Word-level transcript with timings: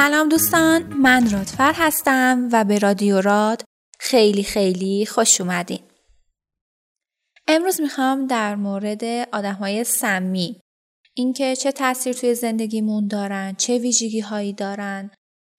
سلام 0.00 0.28
دوستان 0.28 0.82
من 0.82 1.30
رادفر 1.30 1.72
هستم 1.76 2.48
و 2.52 2.64
به 2.64 2.78
رادیو 2.78 3.20
راد 3.20 3.62
خیلی 3.98 4.42
خیلی 4.42 5.06
خوش 5.06 5.40
اومدین 5.40 5.80
امروز 7.48 7.80
می‌خوام 7.80 8.26
در 8.26 8.54
مورد 8.54 9.04
آدم 9.32 9.54
های 9.54 9.84
سمی 9.84 10.60
اینکه 11.14 11.56
چه 11.56 11.72
تاثیر 11.72 12.12
توی 12.12 12.34
زندگیمون 12.34 13.08
دارن 13.08 13.54
چه 13.54 13.78
ویژگی 13.78 14.20
هایی 14.20 14.52
دارن 14.52 15.10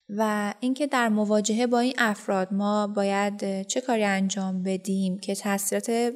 و 0.08 0.54
اینکه 0.60 0.86
در 0.86 1.08
مواجهه 1.08 1.66
با 1.66 1.78
این 1.78 1.94
افراد 1.98 2.52
ما 2.52 2.86
باید 2.86 3.66
چه 3.66 3.80
کاری 3.80 4.04
انجام 4.04 4.62
بدیم 4.62 5.18
که 5.18 5.34
تاثیرات 5.34 6.12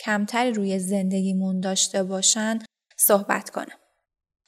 کمتری 0.00 0.52
روی 0.52 0.78
زندگیمون 0.78 1.60
داشته 1.60 2.02
باشن 2.02 2.58
صحبت 2.96 3.50
کنم. 3.50 3.78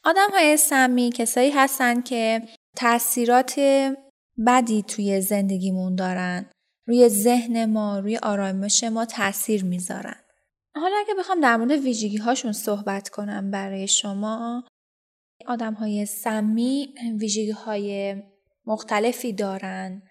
آدم 0.04 0.30
های 0.32 0.56
سمی 0.56 1.10
کسایی 1.10 1.50
هستن 1.50 2.00
که 2.00 2.42
تاثیرات 2.76 3.60
بدی 4.46 4.82
توی 4.82 5.20
زندگیمون 5.20 5.94
دارن. 5.94 6.50
روی 6.86 7.08
ذهن 7.08 7.64
ما، 7.64 7.98
روی 7.98 8.16
آرامش 8.16 8.84
ما 8.84 9.04
تاثیر 9.04 9.64
می‌ذارن. 9.64 10.24
حالا 10.74 10.96
اگه 10.96 11.14
بخوام 11.18 11.40
در 11.40 11.56
مورد 11.56 11.70
ویژگی 11.70 12.16
هاشون 12.16 12.52
صحبت 12.52 13.08
کنم 13.08 13.50
برای 13.50 13.88
شما 13.88 14.64
آدم 15.46 15.74
های 15.74 16.06
سمی 16.06 16.94
ویژگی 17.18 17.50
های 17.50 18.16
مختلفی 18.66 19.32
دارن 19.32 20.02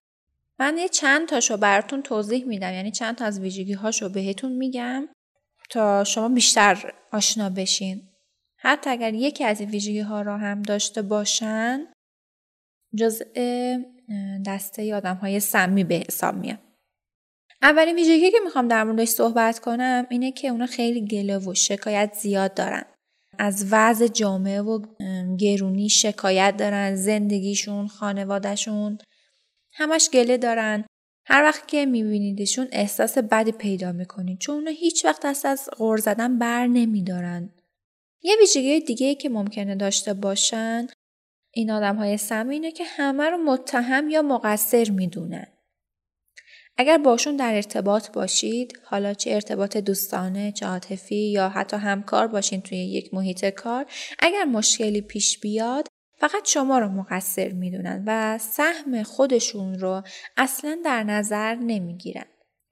من 0.59 0.77
یه 0.77 0.89
چند 0.89 1.27
تاشو 1.27 1.57
براتون 1.57 2.01
توضیح 2.01 2.45
میدم 2.45 2.73
یعنی 2.73 2.91
چند 2.91 3.15
تا 3.15 3.25
از 3.25 3.39
ویژگی 3.39 3.73
هاشو 3.73 4.09
بهتون 4.09 4.51
میگم 4.51 5.07
تا 5.69 6.03
شما 6.03 6.29
بیشتر 6.29 6.93
آشنا 7.11 7.49
بشین 7.49 8.09
حتی 8.57 8.89
اگر 8.89 9.13
یکی 9.13 9.43
از 9.43 9.59
این 9.59 9.69
ویژگی 9.69 9.99
ها 9.99 10.21
را 10.21 10.37
هم 10.37 10.61
داشته 10.61 11.01
باشن 11.01 11.87
جزء 12.95 13.25
دسته 14.45 14.95
آدم 14.95 15.15
های 15.15 15.39
سمی 15.39 15.83
به 15.83 16.03
حساب 16.07 16.35
میاد. 16.35 16.59
اولین 17.61 17.95
ویژگی 17.95 18.31
که 18.31 18.37
می‌خوام 18.43 18.67
در 18.67 18.83
موردش 18.83 19.07
صحبت 19.07 19.59
کنم 19.59 20.07
اینه 20.09 20.31
که 20.31 20.47
اونا 20.47 20.65
خیلی 20.65 21.05
گله 21.05 21.37
و 21.37 21.53
شکایت 21.53 22.13
زیاد 22.13 22.53
دارن. 22.53 22.83
از 23.39 23.65
وضع 23.71 24.07
جامعه 24.07 24.61
و 24.61 24.81
گرونی 25.37 25.89
شکایت 25.89 26.57
دارن 26.57 26.95
زندگیشون 26.95 27.87
خانوادهشون 27.87 28.97
همش 29.73 30.09
گله 30.13 30.37
دارن. 30.37 30.85
هر 31.25 31.43
وقت 31.43 31.67
که 31.67 31.85
میبینیدشون 31.85 32.67
احساس 32.71 33.17
بدی 33.17 33.51
پیدا 33.51 33.91
می‌کنید 33.91 34.39
چون 34.39 34.55
اونا 34.55 34.71
هیچ 34.71 35.05
وقت 35.05 35.25
دست 35.25 35.45
از 35.45 35.69
غور 35.77 35.97
زدن 35.97 36.39
بر 36.39 36.67
نمیدارن. 36.67 37.49
یه 38.23 38.35
ویژگی 38.39 38.79
دیگه 38.79 39.15
که 39.15 39.29
ممکنه 39.29 39.75
داشته 39.75 40.13
باشن 40.13 40.87
این 41.55 41.71
آدم 41.71 41.95
های 41.95 42.17
سمی 42.17 42.71
که 42.71 42.83
همه 42.83 43.29
رو 43.29 43.37
متهم 43.37 44.09
یا 44.09 44.21
مقصر 44.21 44.89
می‌دونن. 44.89 45.47
اگر 46.77 46.97
باشون 46.97 47.35
در 47.35 47.55
ارتباط 47.55 48.11
باشید 48.11 48.79
حالا 48.85 49.13
چه 49.13 49.31
ارتباط 49.31 49.77
دوستانه 49.77 50.51
چه 50.51 50.65
عاطفی 50.65 51.31
یا 51.31 51.49
حتی 51.49 51.77
همکار 51.77 52.27
باشین 52.27 52.61
توی 52.61 52.77
یک 52.77 53.13
محیط 53.13 53.45
کار 53.45 53.85
اگر 54.19 54.43
مشکلی 54.43 55.01
پیش 55.01 55.39
بیاد 55.39 55.87
فقط 56.17 56.47
شما 56.47 56.79
رو 56.79 56.89
مقصر 56.89 57.49
می‌دونن 57.49 58.03
و 58.07 58.37
سهم 58.37 59.03
خودشون 59.03 59.79
رو 59.79 60.01
اصلا 60.37 60.79
در 60.85 61.03
نظر 61.03 61.55
نمی‌گیرن. 61.55 62.25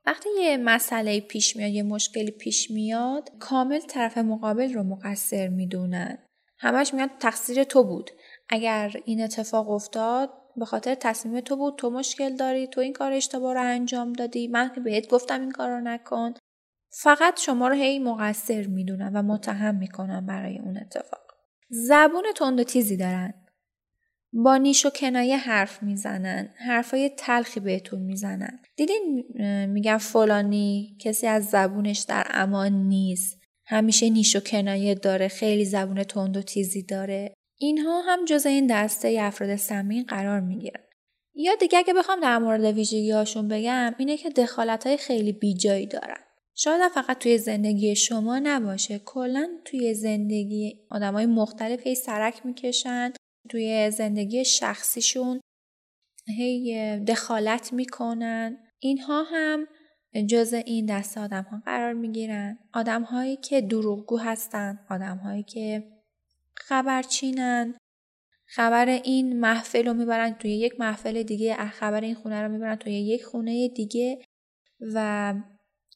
وقتی 0.05 0.29
یه 0.41 0.57
مسئله 0.57 1.19
پیش 1.19 1.55
میاد 1.55 1.71
یه 1.71 1.83
مشکلی 1.83 2.31
پیش 2.31 2.71
میاد 2.71 3.31
کامل 3.39 3.79
طرف 3.79 4.17
مقابل 4.17 4.73
رو 4.73 4.83
مقصر 4.83 5.47
می‌دونن. 5.47 6.17
همش 6.57 6.93
میاد 6.93 7.09
تقصیر 7.19 7.63
تو 7.63 7.83
بود. 7.83 8.11
اگر 8.51 8.93
این 9.05 9.23
اتفاق 9.23 9.69
افتاد 9.69 10.29
به 10.57 10.65
خاطر 10.65 10.95
تصمیم 10.95 11.39
تو 11.39 11.55
بود 11.55 11.75
تو 11.77 11.89
مشکل 11.89 12.35
داری 12.35 12.67
تو 12.67 12.81
این 12.81 12.93
کار 12.93 13.11
اشتباه 13.13 13.53
رو 13.53 13.61
انجام 13.61 14.13
دادی 14.13 14.47
من 14.47 14.71
که 14.75 14.81
بهت 14.81 15.09
گفتم 15.09 15.41
این 15.41 15.51
کار 15.51 15.69
رو 15.69 15.81
نکن. 15.81 16.33
فقط 16.89 17.39
شما 17.39 17.67
رو 17.67 17.75
هی 17.75 17.99
مقصر 17.99 18.67
می‌دونن 18.67 19.15
و 19.15 19.21
متهم 19.21 19.75
می‌کنن 19.75 20.25
برای 20.25 20.59
اون 20.59 20.77
اتفاق. 20.77 21.21
زبون 21.69 22.23
تند 22.35 22.59
و 22.59 22.63
تیزی 22.63 22.97
دارن. 22.97 23.33
با 24.33 24.57
نیش 24.57 24.85
و 24.85 24.89
کنایه 24.89 25.37
حرف 25.37 25.83
می‌زنن. 25.83 26.49
حرفای 26.57 27.09
تلخی 27.09 27.59
بهتون 27.59 28.01
می‌زنن. 28.01 28.59
دیدین 28.75 29.23
میگن 29.65 29.97
فلانی 29.97 30.97
کسی 30.99 31.27
از 31.27 31.45
زبونش 31.45 31.99
در 31.99 32.27
امان 32.29 32.73
نیست. 32.73 33.39
همیشه 33.65 34.09
نیش 34.09 34.35
و 34.35 34.39
کنایه 34.39 34.95
داره 34.95 35.27
خیلی 35.27 35.65
زبون 35.65 36.03
تند 36.03 36.37
و 36.37 36.41
تیزی 36.41 36.83
داره. 36.83 37.33
اینها 37.61 38.01
هم 38.01 38.25
جز 38.25 38.45
این 38.45 38.67
دسته 38.67 39.17
افراد 39.21 39.55
سمی 39.55 40.03
قرار 40.03 40.39
می‌گیرن. 40.39 40.83
یا 41.35 41.55
دیگه 41.55 41.77
اگه 41.77 41.93
بخوام 41.93 42.19
در 42.19 42.37
مورد 42.37 42.63
ویژگی 42.63 43.11
هاشون 43.11 43.47
بگم 43.47 43.95
اینه 43.97 44.17
که 44.17 44.29
دخالت 44.29 44.87
های 44.87 44.97
خیلی 44.97 45.31
بیجایی 45.31 45.85
دارن. 45.85 46.17
شاید 46.55 46.91
فقط 46.91 47.17
توی 47.17 47.37
زندگی 47.37 47.95
شما 47.95 48.39
نباشه. 48.39 48.99
کلا 49.05 49.49
توی 49.65 49.93
زندگی 49.93 50.87
آدم 50.89 51.13
های 51.13 51.25
مختلف 51.25 51.87
هی 51.87 51.95
سرک 51.95 52.45
می‌کشن 52.45 53.13
توی 53.49 53.91
زندگی 53.91 54.45
شخصیشون 54.45 55.39
هی 56.37 56.99
دخالت 56.99 57.73
می‌کنن. 57.73 58.57
اینها 58.79 59.23
هم 59.23 59.67
جز 60.29 60.53
این 60.53 60.85
دسته 60.85 61.21
آدم 61.21 61.43
ها 61.51 61.61
قرار 61.65 61.93
می‌گیرن. 61.93 62.59
آدم 62.73 63.03
هایی 63.03 63.35
که 63.35 63.61
دروغگو 63.61 64.17
هستن 64.17 64.79
آدم 64.89 65.17
هایی 65.17 65.43
که 65.43 65.83
خبرچینن. 66.55 67.77
خبر 68.45 68.85
این 68.85 69.39
محفل 69.39 69.85
رو 69.85 69.93
می‌برن 69.93 70.33
توی 70.33 70.51
یک 70.51 70.79
محفل 70.79 71.23
دیگه 71.23 71.55
خبر 71.55 72.01
این 72.01 72.15
خونه 72.15 72.41
رو 72.41 72.51
می‌برن 72.51 72.75
توی 72.75 72.93
یک 72.93 73.23
خونه 73.23 73.67
دیگه 73.67 74.21
و 74.93 75.33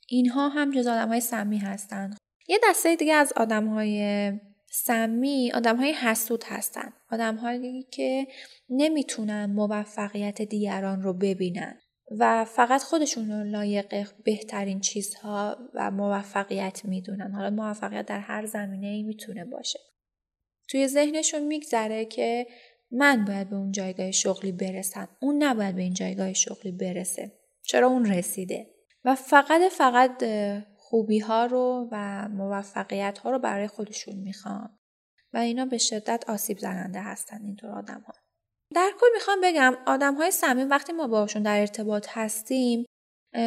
اینها 0.08 0.50
هم 0.50 0.72
جز 0.72 0.88
آدم 0.88 1.08
های 1.08 1.22
سمی 1.22 1.58
هستن. 1.58 2.14
یه 2.48 2.60
دسته 2.70 2.96
دیگه 2.96 3.14
از 3.14 3.34
آدم 3.36 3.68
های 3.68 4.32
سمی 4.72 5.52
آدم 5.56 5.78
های 5.78 5.94
حسود 5.94 6.44
هستن. 6.48 6.94
آدم 7.12 7.36
هایی 7.36 7.84
که 7.84 8.28
نمی‌تونن 8.70 9.46
موفقیت 9.46 10.42
دیگران 10.42 11.02
رو 11.02 11.14
ببینن 11.14 11.80
و 12.20 12.46
فقط 12.46 12.84
خودشون 12.84 13.32
رو 13.32 13.44
لایق 13.44 14.08
بهترین 14.26 14.80
چیزها 14.80 15.58
و 15.74 15.92
موفقیت 15.92 16.82
می‌دونن. 16.86 17.32
حالا 17.32 17.50
موفقیت 17.50 18.06
در 18.06 18.20
هر 18.20 18.46
زمینه 18.46 18.88
ای 18.88 19.04
می‌تونه 19.04 19.46
باشه. 19.46 19.80
توی 20.68 20.88
ذهنشون 20.88 21.44
میگذره 21.44 22.06
که 22.06 22.48
من 22.92 23.26
باید 23.26 23.50
به 23.50 23.56
اون 23.56 23.72
جایگاه 23.72 24.12
شغلی 24.12 24.52
برسم 24.52 25.08
اون 25.22 25.44
نباید 25.44 25.76
به 25.76 25.82
این 25.82 25.94
جایگاه 25.94 26.34
شغلی 26.34 26.72
برسه 26.72 27.32
چرا 27.62 27.88
اون 27.88 28.06
رسیده 28.06 28.76
و 29.06 29.16
فقط 29.16 29.62
فقط 29.72 30.24
خوبی 30.78 31.20
ها 31.20 31.46
رو 31.46 31.90
و 31.92 32.28
موفقیت 32.28 33.18
ها 33.18 33.32
رو 33.32 33.40
برای 33.40 33.68
خودشون 33.68 34.16
می‌خوان 34.16 34.78
و 35.34 35.38
اینا 35.38 35.66
به 35.66 35.78
شدت 35.78 36.24
آسیب 36.28 36.58
زننده 36.58 37.02
هستن 37.02 37.42
اینطور 37.46 37.70
آدم 37.70 38.04
ها. 38.08 38.14
در 38.76 38.92
کل 39.00 39.08
می‌خوام 39.14 39.38
بگم 39.44 39.74
آدم 39.86 40.16
های 40.16 40.32
سمیم 40.32 40.70
وقتی 40.70 40.94
ما 40.94 41.08
باشون 41.08 41.44
در 41.44 41.60
ارتباط 41.60 42.08
هستیم 42.10 42.86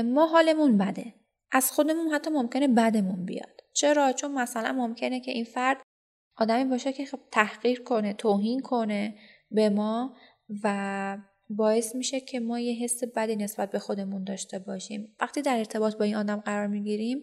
ما 0.04 0.26
حالمون 0.26 0.78
بده. 0.78 1.14
از 1.52 1.70
خودمون 1.70 2.08
حتی 2.08 2.30
ممکنه 2.30 2.68
بدمون 2.68 3.24
بیاد. 3.24 3.60
چرا؟ 3.74 4.12
چون 4.12 4.32
مثلا 4.32 4.72
ممکنه 4.72 5.20
که 5.20 5.30
این 5.30 5.44
فرد 5.44 5.82
آدمی 6.38 6.64
باشه 6.64 6.92
که 6.92 7.04
خب 7.04 7.20
تحقیر 7.32 7.82
کنه 7.82 8.12
توهین 8.12 8.60
کنه 8.60 9.14
به 9.50 9.70
ما 9.70 10.16
و 10.64 11.18
باعث 11.50 11.94
میشه 11.94 12.20
که 12.20 12.40
ما 12.40 12.60
یه 12.60 12.84
حس 12.84 13.04
بدی 13.16 13.36
نسبت 13.36 13.70
به 13.70 13.78
خودمون 13.78 14.24
داشته 14.24 14.58
باشیم. 14.58 15.16
وقتی 15.20 15.42
در 15.42 15.58
ارتباط 15.58 15.96
با 15.96 16.04
این 16.04 16.16
آدم 16.16 16.36
قرار 16.36 16.66
می‌گیریم 16.66 17.22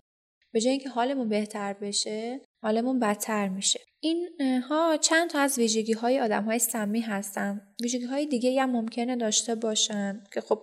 به 0.51 0.61
جای 0.61 0.71
اینکه 0.71 0.89
حالمون 0.89 1.29
بهتر 1.29 1.73
بشه 1.73 2.41
حالمون 2.63 2.99
بدتر 2.99 3.49
میشه. 3.49 3.79
این 3.99 4.29
ها 4.69 4.97
چند 4.97 5.29
تا 5.29 5.39
از 5.39 5.57
ویژگی 5.57 5.93
های 5.93 6.19
آدم 6.19 6.43
های 6.43 6.59
سمی 6.59 7.01
هستن. 7.01 7.61
ویژگی 7.81 8.05
های 8.05 8.25
دیگه 8.25 8.61
هم 8.61 8.71
ممکنه 8.71 9.15
داشته 9.15 9.55
باشن 9.55 10.23
که 10.33 10.41
خب 10.41 10.61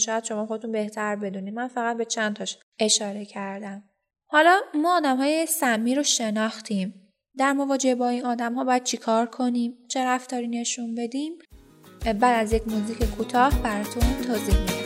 شاید 0.00 0.24
شما 0.24 0.46
خودتون 0.46 0.72
بهتر 0.72 1.16
بدونید. 1.16 1.54
من 1.54 1.68
فقط 1.68 1.96
به 1.96 2.04
چند 2.04 2.36
تاش 2.36 2.58
اشاره 2.78 3.24
کردم. 3.24 3.84
حالا 4.26 4.60
ما 4.74 4.96
آدم 4.96 5.16
های 5.16 5.46
سمی 5.46 5.94
رو 5.94 6.02
شناختیم. 6.02 7.03
در 7.36 7.52
مواجهه 7.52 7.94
با 7.94 8.08
این 8.08 8.24
آدم 8.24 8.54
ها 8.54 8.64
باید 8.64 8.84
چیکار 8.84 9.26
کنیم؟ 9.26 9.78
چه 9.88 10.04
رفتاری 10.04 10.48
نشون 10.48 10.94
بدیم؟ 10.94 11.32
بعد 12.04 12.24
از 12.24 12.52
یک 12.52 12.68
موزیک 12.68 13.04
کوتاه 13.04 13.62
براتون 13.62 14.02
توضیح 14.26 14.60
میدم. 14.60 14.84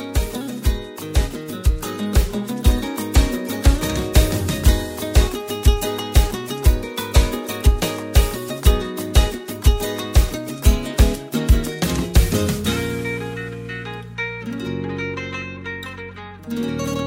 thank 16.51 16.81
you 16.83 16.98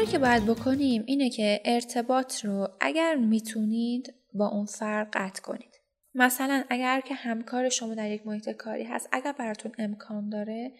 کاری 0.00 0.12
که 0.12 0.18
باید 0.18 0.46
بکنیم 0.46 1.04
اینه 1.06 1.30
که 1.30 1.60
ارتباط 1.64 2.44
رو 2.44 2.68
اگر 2.80 3.14
می‌تونید 3.14 4.14
با 4.34 4.48
اون 4.48 4.66
فرق 4.66 5.08
قطع 5.12 5.42
کنید. 5.42 5.80
مثلا 6.14 6.64
اگر 6.70 7.00
که 7.00 7.14
همکار 7.14 7.68
شما 7.68 7.94
در 7.94 8.10
یک 8.10 8.26
محیط 8.26 8.48
کاری 8.48 8.84
هست 8.84 9.08
اگر 9.12 9.32
براتون 9.32 9.72
امکان 9.78 10.28
داره 10.28 10.72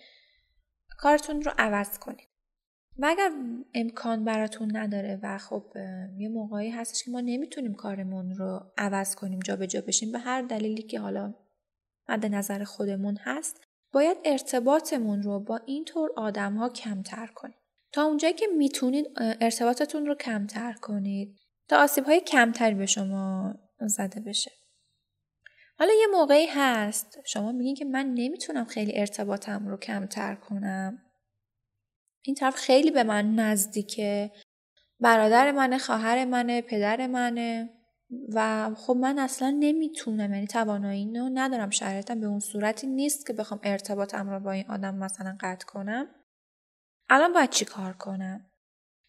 کارتون 0.99 1.43
رو 1.43 1.53
عوض 1.59 1.99
کنید. 1.99 2.29
و 2.99 3.07
اگر 3.07 3.31
امکان 3.75 4.25
براتون 4.25 4.77
نداره 4.77 5.21
و 5.23 5.39
خب 5.39 5.73
یه 6.19 6.29
موقعی 6.29 6.71
هستش 6.71 7.05
که 7.05 7.11
ما 7.11 7.21
نمی‌تونیم 7.21 7.75
کارمون 7.75 8.31
رو 8.31 8.73
عوض 8.79 9.15
کنیم 9.15 9.39
جا 9.39 9.57
به 9.57 9.67
جا 9.67 9.81
بشیم 9.81 10.13
به 10.13 10.19
هر 10.19 10.43
دلیلی 10.43 10.83
که 10.83 11.01
حالا 11.01 11.35
مد 12.09 12.27
نظر 12.27 12.65
خودمون 12.65 13.17
هست 13.21 13.61
باید 13.93 14.17
ارتباطمون 14.25 15.23
رو 15.23 15.41
با 15.41 15.61
این 15.67 15.85
طور 15.85 16.11
آدم 16.17 16.55
ها 16.55 16.69
کمتر 16.69 17.27
کنیم 17.27 17.60
تا 17.93 18.03
اونجایی 18.03 18.35
که 18.35 18.47
می‌تونید 18.57 19.07
ارتباطتون 19.17 20.07
رو 20.07 20.15
کمتر 20.15 20.73
کنید. 20.73 21.37
تا 21.69 21.83
آسیب 21.83 22.05
های 22.05 22.21
کمتری 22.21 22.75
به 22.75 22.87
شما 22.87 23.55
زده 23.81 24.21
بشه. 24.21 24.51
حالا 25.79 25.93
یه 26.01 26.07
موقعی 26.13 26.47
هست. 26.47 27.19
شما 27.27 27.53
میگین 27.53 27.75
که 27.75 27.85
من 27.85 28.07
نمی‌تونم 28.07 28.65
خیلی 28.65 28.99
ارتباطم 28.99 29.69
رو 29.69 29.77
کمتر 29.77 30.35
کنم. 30.35 31.03
این 32.23 32.35
طرف 32.35 32.55
خیلی 32.55 32.91
به 32.91 33.03
من 33.03 33.35
نزدیکه. 33.35 34.33
برادر 35.01 35.53
منه 35.53 35.79
خواهر 35.79 36.25
منه 36.25 36.63
پدر 36.63 37.07
منه. 37.07 37.71
و 38.35 38.71
خب 38.75 38.97
من 38.97 39.19
اصلا 39.19 39.51
نمی‌تونم 39.51 40.35
یعنی 40.35 40.47
توانایی 40.47 40.99
اینو 41.01 41.31
ندارم. 41.35 41.71
شرایطم 41.71 42.21
به 42.21 42.27
اون 42.27 42.41
صورتی 42.41 42.87
نیست 42.87 43.27
که 43.27 43.33
بخوام 43.33 43.61
ارتباطم 43.63 44.31
رو 44.31 44.41
با 44.41 44.53
این 44.53 44.71
آدم 44.71 44.95
مثلا 44.95 45.37
قطع 45.41 45.67
کنم. 45.67 46.09
الان 47.13 47.33
باید 47.33 47.51
چی 47.51 47.65
کار 47.65 47.93
کنم؟ 47.93 48.51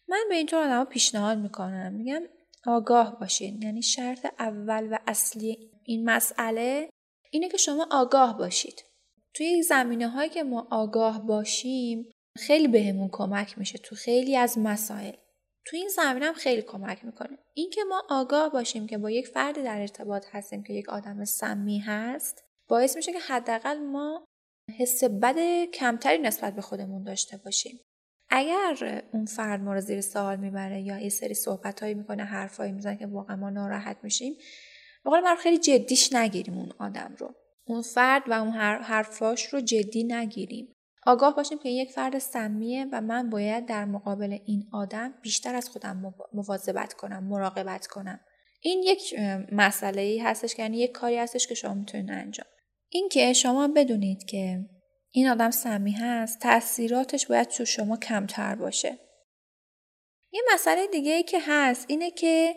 من 0.08 0.24
به 0.28 0.34
اینطور 0.34 0.64
آدم 0.64 0.84
پیشنهاد 0.84 1.38
می‌کنم. 1.38 1.92
میگم 1.92 2.22
آگاه 2.66 3.18
باشین. 3.18 3.62
یعنی 3.62 3.82
شرط 3.82 4.26
اول 4.38 4.88
و 4.90 4.98
اصلی 5.06 5.70
این 5.84 6.10
مسئله 6.10 6.90
اینه 7.30 7.48
که 7.48 7.56
شما 7.56 7.86
آگاه 7.90 8.38
باشید. 8.38 8.84
توی 9.34 9.62
زمینه 9.62 10.08
هایی 10.08 10.30
که 10.30 10.42
ما 10.42 10.68
آگاه 10.70 11.26
باشیم 11.26 12.10
خیلی 12.38 12.68
بهمون 12.68 13.08
کمک 13.12 13.58
میشه 13.58 13.78
تو 13.78 13.94
خیلی 13.94 14.36
از 14.36 14.58
مسائل. 14.58 15.12
تو 15.66 15.76
این 15.76 15.88
زمینه 15.88 16.26
هم 16.26 16.34
خیلی 16.34 16.62
کمک 16.62 17.04
می‌کنه. 17.04 17.38
اینکه 17.54 17.84
ما 17.84 18.02
آگاه 18.10 18.48
باشیم 18.48 18.86
که 18.86 18.98
با 18.98 19.10
یک 19.10 19.26
فرد 19.26 19.64
در 19.64 19.80
ارتباط 19.80 20.26
هستیم 20.30 20.62
که 20.62 20.72
یک 20.72 20.88
آدم 20.88 21.24
سمی 21.24 21.78
هست 21.78 22.44
باعث 22.68 22.96
میشه 22.96 23.12
که 23.12 23.18
حداقل 23.18 23.78
ما 23.78 24.24
حس 24.78 25.04
بد 25.04 25.64
کمتری 25.64 26.18
نسبت 26.18 26.54
به 26.54 26.62
خودمون 26.62 27.02
داشته 27.02 27.36
باشیم. 27.36 27.80
اگر 28.34 29.02
اون 29.12 29.24
فرد 29.24 29.60
ما 29.60 29.74
رو 29.74 29.80
زیر 29.80 30.00
سوال 30.00 30.36
می‌بره 30.36 30.80
یا 30.80 30.98
یه 30.98 31.08
سری 31.08 31.34
صحبت 31.34 31.82
هایی 31.82 31.94
می‌کنه 31.94 32.24
حرفایی 32.24 32.72
می‌زنه 32.72 32.96
که 32.96 33.06
واقعا 33.06 33.36
ما 33.36 33.50
ناراحت 33.50 33.96
میشیم 34.02 34.34
بقول 35.04 35.20
من 35.20 35.36
خیلی 35.36 35.58
جدیش 35.58 36.12
نگیریم 36.12 36.58
اون 36.58 36.72
آدم 36.78 37.14
رو. 37.18 37.34
اون 37.64 37.82
فرد 37.82 38.22
و 38.28 38.32
اون 38.32 38.50
حرفاش 38.82 39.46
رو 39.46 39.60
جدی 39.60 40.04
نگیریم. 40.04 40.68
آگاه 41.06 41.36
باشیم 41.36 41.58
که 41.58 41.68
یک 41.68 41.90
فرد 41.90 42.18
سمیه 42.18 42.86
و 42.92 43.00
من 43.00 43.30
باید 43.30 43.66
در 43.66 43.84
مقابل 43.84 44.38
این 44.46 44.68
آدم 44.72 45.14
بیشتر 45.22 45.54
از 45.54 45.68
خودم 45.68 46.14
مواظبت 46.32 46.92
کنم 46.92 47.24
مراقبت 47.24 47.86
کنم. 47.86 48.20
این 48.60 48.82
یک 48.82 49.14
مسئله 49.52 50.02
ای 50.02 50.18
هستش 50.18 50.54
که 50.54 50.62
یعنی 50.62 50.78
یک 50.78 50.92
کاری 50.92 51.16
هستش 51.16 51.46
که 51.46 51.54
شما 51.54 51.74
می‌تونید 51.74 52.10
انجام. 52.10 52.46
اینکه 52.88 53.32
شما 53.32 53.68
بدونید 53.68 54.24
که 54.24 54.64
این 55.14 55.28
آدم 55.28 55.50
سمی 55.50 55.92
هست. 55.92 56.38
تاثیراتش 56.40 57.26
باید 57.26 57.48
تو 57.48 57.64
شما 57.64 57.96
کمتر 57.96 58.54
باشه. 58.54 58.98
یه 60.32 60.42
مسئله 60.54 60.86
دیگه 60.86 61.12
ای 61.12 61.22
که 61.22 61.38
هست 61.46 61.84
اینه 61.88 62.10
که 62.10 62.54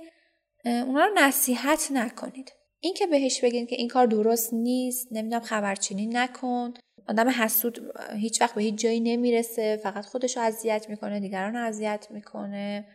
اونا 0.66 1.06
رو 1.06 1.14
نصیحت 1.16 1.88
نکنید. 1.92 2.54
اینکه 2.80 3.08
بهش 3.08 3.44
بگید 3.44 3.70
که 3.70 3.76
این 3.76 3.88
کار 3.88 4.06
درست 4.06 4.54
نیست 4.54 5.08
نمی‌دونم 5.12 5.42
خبرچینی 5.42 6.08
نکن. 6.08 6.74
آدم 7.10 7.30
حسود 7.30 7.80
هیچ 8.14 8.42
وقت 8.42 8.56
به 8.56 8.62
هیچ 8.62 8.76
جایی 8.76 9.00
نمی‌رسه. 9.00 9.80
فقط 9.84 10.06
خودش 10.06 10.38
رو 10.38 10.44
اذیت 10.44 10.90
می‌کنه 10.90 11.20
دیگران 11.20 11.54
رو 11.56 11.64
اذیت 11.64 12.08
می‌کنه. 12.10 12.88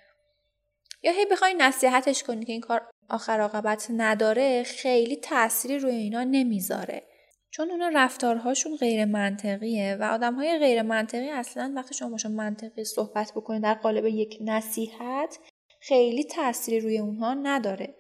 یا 1.03 1.13
هی 1.13 1.27
بخوای 1.27 1.55
نصیحتش 1.55 2.23
کنی 2.23 2.45
که 2.45 2.53
این 2.53 2.61
کار 2.61 2.91
آخر 3.09 3.41
عاقبت 3.41 3.87
نداره 3.91 4.63
خیلی 4.63 5.17
تأثیری 5.17 5.79
روی 5.79 5.95
اینا 5.95 6.25
نمی‌ذاره. 6.25 7.03
چون 7.51 7.71
اونا 7.71 7.89
رفتارهاشون 7.89 8.77
غیر 8.77 9.05
منطقیه 9.05 9.97
و 10.01 10.03
آدم 10.03 10.35
های 10.35 10.59
غیر 10.59 10.83
منطقی 10.83 11.31
اصلا 11.31 11.73
وقتی 11.77 11.95
شما 11.95 12.11
باشون 12.11 12.33
منطقی 12.33 12.85
صحبت 12.85 13.33
بکنید 13.37 13.63
در 13.63 13.75
قالب 13.75 14.07
یک 14.07 14.39
نصیحت 14.41 15.39
خیلی 15.81 16.25
تأثیری 16.25 16.81
روی 16.81 16.99
اونها 16.99 17.35
نداره. 17.35 17.95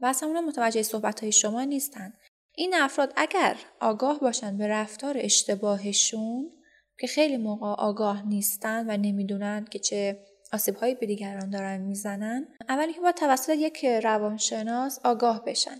و 0.00 0.06
اصلا 0.06 0.28
اونا 0.28 0.40
متوجه 0.40 0.82
صحبت 0.82 1.20
های 1.20 1.32
شما 1.32 1.64
نیستن. 1.64 2.12
این 2.56 2.74
افراد 2.74 3.12
اگر 3.16 3.56
آگاه 3.80 4.20
باشن 4.20 4.58
به 4.58 4.68
رفتار 4.68 5.14
اشتباهشون 5.18 6.50
که 6.98 7.06
خیلی 7.06 7.36
موقع 7.36 7.66
آگاه 7.66 8.28
نیستن 8.28 8.90
و 8.90 8.96
نمی‌دونن 8.96 9.64
که 9.64 9.78
چه 9.78 10.18
آسیب 10.52 10.74
هایی 10.74 10.94
به 10.94 11.06
دیگران 11.06 11.50
دارن 11.50 11.80
می‌زنن 11.80 12.48
اولی 12.68 12.92
که 12.92 13.00
باید 13.00 13.14
توسط 13.14 13.54
یک 13.56 13.84
روانشناس 13.84 15.00
آگاه 15.04 15.44
بشن. 15.44 15.76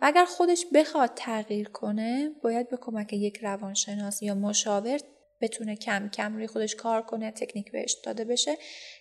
و 0.00 0.04
اگر 0.06 0.24
خودش 0.24 0.66
بخواد 0.74 1.10
تغییر 1.16 1.68
کنه 1.68 2.30
باید 2.42 2.68
به 2.68 2.76
کمک 2.80 3.12
یک 3.12 3.38
روانشناس 3.42 4.22
یا 4.22 4.34
مشاور 4.34 5.00
بتونه 5.40 5.76
کم 5.76 6.08
کم 6.08 6.36
روی 6.36 6.46
خودش 6.46 6.74
کار 6.74 7.02
کنه 7.02 7.30
تکنیک 7.30 7.72
بهش 7.72 7.96
داده 8.04 8.24
بشه 8.24 8.56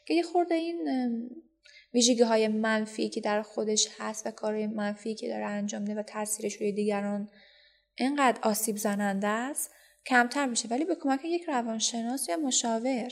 که 0.08 0.14
یه 0.14 0.24
خورده 0.24 0.56
این 0.56 0.88
ویژگی 1.94 2.24
های 2.24 2.48
منفی 2.48 3.10
که 3.10 3.22
در 3.22 3.42
خودش 3.42 3.88
هست 4.00 4.28
و 4.28 4.32
کارهای 4.32 4.68
منفی 4.68 5.16
که 5.16 5.28
داره 5.28 5.46
انجام 5.46 5.82
میده 5.82 5.96
و 5.96 6.04
تاثیرش 6.04 6.54
روی 6.56 6.72
دیگران 6.72 7.30
اینقدر 7.96 8.40
آسیب 8.42 8.78
زننده 8.78 9.28
است 9.28 9.72
کمتر 10.06 10.46
میشه. 10.46 10.68
ولی 10.68 10.86
به 10.86 10.96
کمک 10.96 11.20
یک 11.26 11.44
روانشناس 11.44 12.30
یا 12.30 12.38
مشاور 12.38 13.12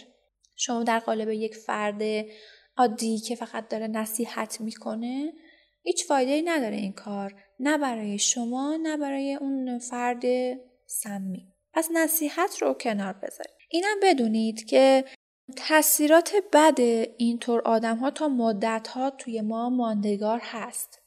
شما 0.56 0.84
در 0.84 1.00
قالب 1.00 1.30
یک 1.30 1.56
فرد 1.56 2.02
عادی 2.78 3.20
که 3.20 3.36
فقط 3.36 3.68
داره 3.68 3.88
نصیحت 3.88 4.62
می‌کنه 4.62 5.34
هیچ 5.82 6.06
فایده 6.06 6.32
ای 6.32 6.42
نداره 6.42 6.76
این 6.76 6.94
کار. 6.94 7.47
نه 7.60 7.78
برای 7.78 8.20
شما 8.20 8.78
نه 8.84 8.98
برای 8.98 9.36
اون 9.36 9.80
فرد 9.80 10.24
سمی 10.86 11.54
پس 11.74 11.90
نصیحت 11.94 12.62
رو 12.62 12.74
کنار 12.74 13.14
بذارید 13.14 13.58
اینم 13.70 13.98
بدونید 14.04 14.66
که 14.66 15.06
تاثیرات 15.56 16.34
بد 16.54 16.80
اینطور 17.18 17.62
آدم 17.62 17.98
ها 17.98 18.12
تا 18.12 18.28
مدت 18.28 18.88
ها 18.88 19.10
توی 19.10 19.42
ما 19.42 19.70
ماندگار 19.70 20.40
هست. 20.44 21.00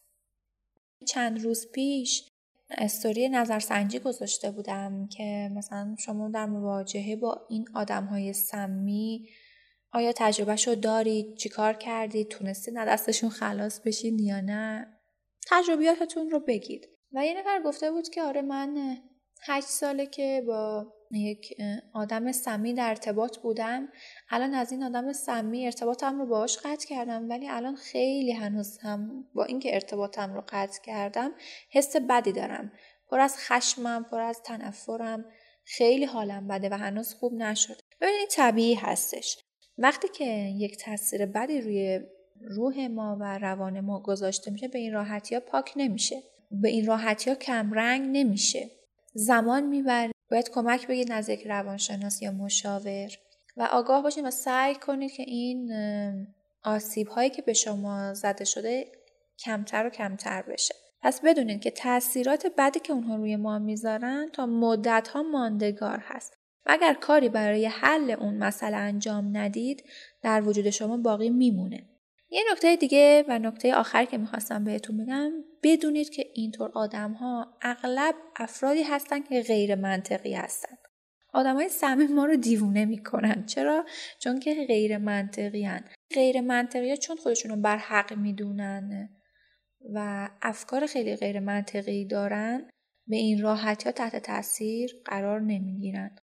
چند 1.06 1.44
روز 1.44 1.70
پیش 1.72 2.28
استوری 2.70 3.28
نظرسنجی 3.28 3.98
گذاشته 3.98 4.50
بودم 4.50 5.08
که 5.08 5.50
مثلا 5.56 5.96
شما 5.98 6.28
در 6.28 6.46
مواجهه 6.46 7.16
با 7.16 7.46
این 7.48 7.68
آدم 7.74 8.04
های 8.04 8.32
سمی 8.32 9.28
آیا 9.92 10.12
تجربه 10.16 10.56
شو 10.56 10.74
دارید؟ 10.74 11.36
چیکار 11.36 11.72
کردید؟ 11.72 12.28
تونستید 12.28 12.76
از 12.76 12.88
دستشون 12.88 13.30
خلاص 13.30 13.80
بشین 13.80 14.18
یا 14.18 14.40
نه؟ 14.40 14.99
تجربیاتتون 15.48 16.30
رو 16.30 16.40
بگید. 16.40 16.88
و 17.12 17.26
یه 17.26 17.38
نفر 17.38 17.62
گفته 17.62 17.90
بود 17.90 18.08
که 18.08 18.22
آره 18.22 18.42
من 18.42 18.96
هشت 19.42 19.66
ساله 19.66 20.06
که 20.06 20.42
با 20.46 20.86
یک 21.12 21.56
آدم 21.94 22.32
سمی 22.32 22.74
در 22.74 22.88
ارتباط 22.88 23.38
بودم 23.38 23.88
الان 24.30 24.54
از 24.54 24.72
این 24.72 24.82
آدم 24.82 25.12
سمی 25.12 25.66
ارتباطم 25.66 26.18
رو 26.18 26.26
باهاش 26.26 26.58
قطع 26.58 26.88
کردم 26.88 27.28
ولی 27.28 27.48
الان 27.48 27.76
خیلی 27.76 28.32
هنوز 28.32 28.78
هم 28.78 29.24
با 29.34 29.44
اینکه 29.44 29.74
ارتباطم 29.74 30.34
رو 30.34 30.44
قطع 30.48 30.82
کردم 30.82 31.32
حس 31.70 31.96
بدی 31.96 32.32
دارم. 32.32 32.72
پر 33.10 33.20
از 33.20 33.36
خشمم 33.38 34.06
پر 34.10 34.20
از 34.20 34.42
تنفرم 34.42 35.24
خیلی 35.64 36.04
حالم 36.04 36.48
بده 36.48 36.68
و 36.68 36.74
هنوز 36.74 37.14
خوب 37.14 37.34
نشد 37.34 37.80
ببینید 38.00 38.28
طبیعی 38.28 38.74
هستش. 38.74 39.38
وقتی 39.78 40.08
که 40.08 40.24
یک 40.56 40.84
تاثیر 40.84 41.26
بدی 41.26 41.60
روی 41.60 42.00
روح 42.40 42.86
ما 42.86 43.16
و 43.20 43.38
روان 43.38 43.80
ما 43.80 44.00
گذاشته 44.00 44.50
میشه 44.50 44.68
به 44.68 44.78
این 44.78 44.92
راحتی 44.92 45.34
ها 45.34 45.40
پاک 45.40 45.72
نمیشه. 45.76 46.22
به 46.50 46.68
این 46.68 46.86
راحتی 46.86 47.30
ها 47.30 47.36
کمرنگ 47.36 48.08
نمیشه. 48.12 48.70
زمان 49.14 49.66
می‌بره. 49.66 50.12
باید 50.30 50.50
کمک 50.50 50.86
بگید 50.86 51.12
نزد 51.12 51.30
یک 51.30 51.46
روانشناس 51.46 52.22
یا 52.22 52.32
مشاور. 52.32 53.10
و 53.56 53.68
آگاه 53.72 54.02
باشید 54.02 54.24
و 54.24 54.30
سعی 54.30 54.74
کنید 54.74 55.12
که 55.12 55.22
این 55.22 55.72
آسیب 56.64 57.08
هایی 57.08 57.30
که 57.30 57.42
به 57.42 57.52
شما 57.52 58.14
زده 58.14 58.44
شده 58.44 58.92
کمتر 59.44 59.86
و 59.86 59.90
کمتر 59.90 60.42
بشه. 60.42 60.74
پس 61.02 61.20
بدونید 61.20 61.60
که 61.60 61.70
تاثیرات 61.70 62.46
بدی 62.58 62.80
که 62.80 62.92
اونها 62.92 63.16
روی 63.16 63.36
ما 63.36 63.58
می‌ذارن 63.58 64.30
تا 64.32 64.46
مدت 64.46 65.08
ها 65.08 65.22
ماندگار 65.22 65.98
هست. 66.02 66.36
و 66.66 66.70
اگر 66.72 66.94
کاری 66.94 67.28
برای 67.28 67.66
حل 67.66 68.10
اون 68.10 68.34
مسئله 68.34 68.76
انجام 68.76 69.36
ندید 69.36 69.84
در 70.22 70.48
وجود 70.48 70.70
شما 70.70 70.96
باقی 70.96 71.30
میمونه. 71.30 71.88
یه 72.30 72.42
نکته 72.52 72.76
دیگه 72.76 73.24
و 73.28 73.38
نکته 73.38 73.74
آخر 73.74 74.04
که 74.04 74.18
می‌خواستم 74.18 74.64
بهتون 74.64 74.96
بگم 74.96 75.32
بدونید 75.62 76.10
که 76.10 76.30
اینطور 76.34 76.70
آدم 76.74 77.12
ها 77.12 77.58
اغلب 77.62 78.14
افرادی 78.36 78.82
هستن 78.82 79.22
که 79.22 79.42
غیر 79.42 79.74
منطقی 79.74 80.34
هستن. 80.34 80.76
آدمای 81.32 81.68
سمی 81.68 82.06
ما 82.06 82.24
رو 82.26 82.36
دیوونه 82.36 82.84
می‌کنن. 82.84 83.46
چرا؟ 83.46 83.84
چون 84.18 84.40
که 84.40 84.64
غیر 84.68 84.98
منطقی 84.98 85.64
هن. 85.64 85.84
غیر 86.14 86.40
منطقی 86.40 86.96
چون 86.96 87.16
خودشون 87.16 87.50
رو 87.50 87.56
بر 87.56 87.76
حق 87.76 88.12
می‌دونن 88.12 89.08
و 89.94 90.28
افکار 90.42 90.86
خیلی 90.86 91.16
غیر 91.16 91.40
منطقی 91.40 92.06
دارن 92.06 92.70
به 93.06 93.16
این 93.16 93.42
راحتی 93.42 93.84
ها 93.84 93.92
تحت 93.92 94.16
تاثیر 94.16 95.02
قرار 95.04 95.40
نمی‌گیرن. 95.40 96.16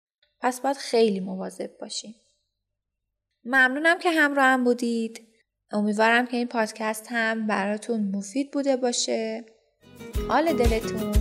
پس 0.42 0.62
باید 0.62 0.78
خیلی 0.78 1.20
مواظب 1.20 1.78
باشیم 1.80 2.16
ممنونم 3.46 4.00
که 4.00 4.12
همراه 4.12 4.46
هم 4.46 4.64
بودید. 4.64 5.35
امیدوارم 5.72 6.26
که 6.26 6.38
این 6.38 6.48
پادکست 6.48 7.08
هم 7.10 7.48
براتون 7.48 8.12
مفید 8.16 8.52
بوده 8.52 8.78
باشه. 8.78 9.46
حال 10.28 10.54
دلتون. 10.54 11.12